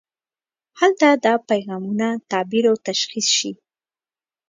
[0.79, 3.51] هلته دا پیغامونه تعبیر او تشخیص شي.